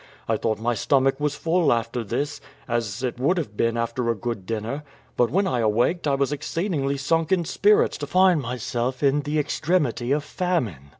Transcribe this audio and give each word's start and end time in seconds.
I 0.27 0.35
thought 0.35 0.57
my 0.59 0.73
stomach 0.73 1.19
was 1.19 1.35
full 1.35 1.71
after 1.71 2.03
this, 2.03 2.41
as 2.67 3.03
it 3.03 3.19
would 3.19 3.37
have 3.37 3.55
been 3.55 3.77
after 3.77 4.09
a 4.09 4.15
good 4.15 4.47
dinner; 4.47 4.81
but 5.15 5.29
when 5.29 5.45
I 5.45 5.59
awaked 5.59 6.07
I 6.07 6.15
was 6.15 6.31
exceedingly 6.31 6.97
sunk 6.97 7.31
in 7.31 7.41
my 7.41 7.45
spirits 7.45 7.99
to 7.99 8.07
find 8.07 8.41
myself 8.41 9.03
in 9.03 9.19
the 9.19 9.37
extremity 9.37 10.11
of 10.11 10.23
family. 10.23 10.77